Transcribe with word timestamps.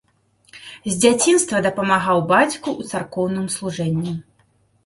З 0.85 0.93
дзяцінства 1.03 1.61
дапамагаў 1.67 2.23
бацьку 2.31 2.57
ў 2.57 2.91
царкоўным 2.93 3.47
служэнні. 3.59 4.19